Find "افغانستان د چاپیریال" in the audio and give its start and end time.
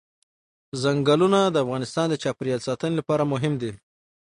1.63-2.61